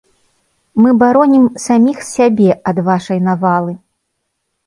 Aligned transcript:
Мы 0.83 0.93
баронім 1.01 1.43
саміх 1.65 1.99
сябе 2.15 2.49
ад 2.71 2.77
вашай 2.87 3.19
навалы. 3.27 3.73